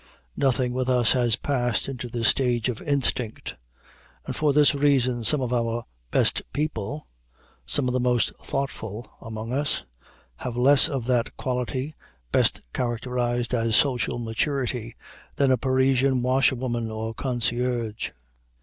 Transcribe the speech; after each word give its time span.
Nothing 0.35 0.73
with 0.73 0.89
us 0.89 1.11
has 1.11 1.35
passed 1.35 1.87
into 1.87 2.07
the 2.09 2.23
stage 2.23 2.69
of 2.69 2.81
instinct. 2.81 3.55
And 4.25 4.35
for 4.35 4.51
this 4.51 4.73
reason 4.73 5.23
some 5.23 5.41
of 5.41 5.53
our 5.53 5.83
"best 6.09 6.41
people," 6.53 7.05
some 7.67 7.87
of 7.87 7.93
the 7.93 7.99
most 7.99 8.31
"thoughtful" 8.43 9.07
among 9.21 9.53
us, 9.53 9.83
have 10.37 10.57
less 10.57 10.89
of 10.89 11.05
that 11.05 11.37
quality 11.37 11.93
best 12.31 12.61
characterized 12.73 13.53
as 13.53 13.75
social 13.75 14.17
maturity 14.17 14.95
than 15.35 15.51
a 15.51 15.55
Parisian 15.59 16.23
washerwoman 16.23 16.89
or 16.89 17.13
concierge. 17.13 18.09